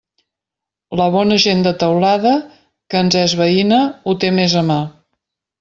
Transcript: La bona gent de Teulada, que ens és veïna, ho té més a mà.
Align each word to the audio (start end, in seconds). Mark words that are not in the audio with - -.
La 1.01 1.05
bona 1.15 1.37
gent 1.43 1.61
de 1.67 1.73
Teulada, 1.83 2.33
que 2.95 3.05
ens 3.05 3.21
és 3.23 3.39
veïna, 3.43 3.83
ho 4.13 4.19
té 4.25 4.33
més 4.43 4.57
a 4.65 4.69
mà. 4.73 4.83